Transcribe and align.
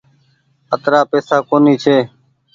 اترآ 0.73 0.99
پئيسا 1.09 1.37
ڪونيٚ 1.49 1.79
ڇي۔ 1.83 1.97